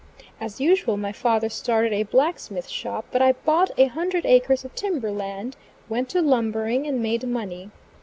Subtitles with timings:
[0.39, 4.73] As usual my father started a blacksmith shop; but I bought a hundred acres of
[4.73, 5.55] timber land,
[5.89, 7.69] went to lumbering, and made money.